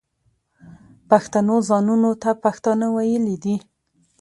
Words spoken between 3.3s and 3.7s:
دي.